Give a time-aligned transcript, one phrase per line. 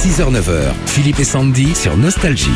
[0.00, 2.48] 6h-9h, Philippe et Sandy sur Nostalgie.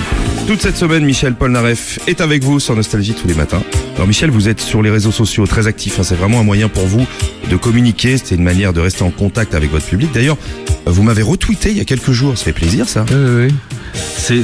[0.46, 3.62] Toute cette semaine, Michel Polnareff est avec vous sur Nostalgie tous les matins.
[3.96, 5.98] Alors Michel, vous êtes sur les réseaux sociaux très actifs.
[5.98, 6.04] hein.
[6.04, 7.06] C'est vraiment un moyen pour vous
[7.50, 8.16] de communiquer.
[8.16, 10.10] C'est une manière de rester en contact avec votre public.
[10.14, 10.38] D'ailleurs,
[10.86, 12.38] vous m'avez retweeté il y a quelques jours.
[12.38, 13.04] Ça fait plaisir, ça.
[13.10, 13.54] Oui, oui, oui.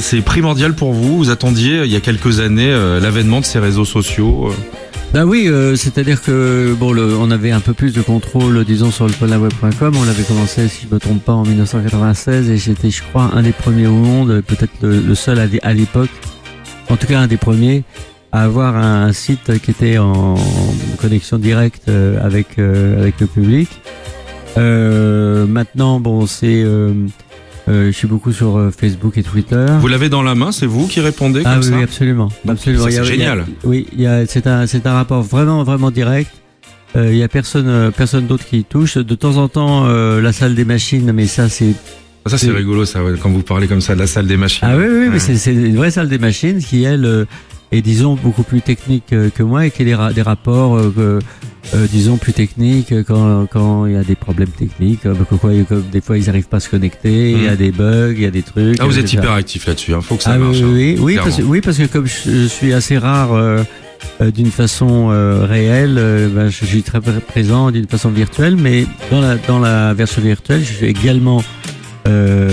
[0.01, 1.17] C'est, primordial pour vous.
[1.17, 4.49] Vous attendiez euh, il y a quelques années euh, l'avènement de ces réseaux sociaux.
[4.51, 4.53] euh.
[5.13, 8.91] Bah oui, euh, c'est-à-dire que bon, le, on avait un peu plus de contrôle, disons,
[8.91, 9.93] sur le polaweb.com.
[9.97, 13.41] On l'avait commencé, si je me trompe pas, en 1996, et j'étais, je crois, un
[13.43, 16.09] des premiers au monde, peut-être le, seul à, l'é- à l'époque,
[16.89, 17.83] en tout cas un des premiers,
[18.31, 20.35] à avoir un, site qui était en
[20.97, 23.67] connexion directe euh, avec euh, avec le public.
[24.55, 26.63] Maintenant, bon, c'est,
[27.67, 29.65] euh, euh, je suis beaucoup sur euh, Facebook et Twitter.
[29.79, 32.29] Vous l'avez dans la main, c'est vous qui répondez Ah comme oui, ça oui, absolument.
[32.45, 32.83] Donc, absolument.
[32.85, 33.45] ça, c'est il y a- génial.
[33.63, 36.31] oui, il y a, c'est un, c'est un rapport vraiment, vraiment direct.
[36.95, 38.97] Euh, il y a personne, euh, personne d'autre qui y touche.
[38.97, 41.73] De temps en temps, euh, la salle des machines, mais ça, c'est.
[42.25, 44.37] Ah, Ça c'est rigolo ça ouais, quand vous parlez comme ça de la salle des
[44.37, 44.67] machines.
[44.69, 45.09] Ah oui, oui, Ouais.
[45.09, 47.25] mais c'est, c'est une vraie salle des machines qui, elle, euh,
[47.71, 50.75] est, disons, beaucoup plus technique euh, que moi et qui a des, ra- des rapports,
[50.77, 51.19] euh,
[51.73, 55.35] euh, disons, plus techniques euh, quand, quand il y a des problèmes techniques, euh, que
[55.35, 57.57] quoi, que des fois, ils n'arrivent pas à se connecter, il y a Mhm.
[57.57, 58.77] des bugs, il y a des trucs.
[58.79, 59.93] Ah vous euh, êtes hyper actif là-dessus.
[59.93, 60.01] Hein.
[60.01, 60.57] Faut que ça Ah marche.
[60.57, 60.73] oui, hein.
[60.73, 63.63] oui, oui, parce, oui, parce que comme je, je suis assez rare euh,
[64.21, 68.55] euh, d'une façon euh, réelle, euh, ben, je suis très pr- présent d'une façon virtuelle,
[68.57, 71.43] mais dans la, dans la version virtuelle, je suis également
[72.07, 72.49] euh,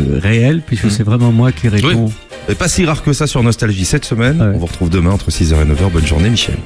[0.00, 0.90] euh, réel, puisque Mhm.
[0.90, 2.12] c'est vraiment moi qui réponds.
[2.48, 4.40] Et pas si rare que ça sur Nostalgie cette semaine.
[4.42, 4.48] Ouais.
[4.54, 5.90] On vous retrouve demain entre 6h et 9h.
[5.90, 6.56] Bonne journée, Michel.